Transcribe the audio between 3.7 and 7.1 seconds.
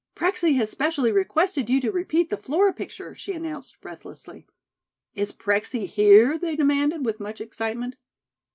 breathlessly. "Is Prexy here?" they demanded,